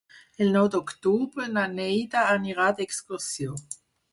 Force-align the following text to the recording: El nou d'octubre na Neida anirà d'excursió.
El 0.43 0.47
nou 0.53 0.69
d'octubre 0.75 1.45
na 1.57 1.67
Neida 1.75 2.25
anirà 2.39 2.73
d'excursió. 2.81 3.63